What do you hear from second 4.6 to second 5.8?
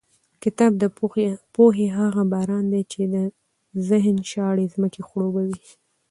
ځمکې خړوبوي.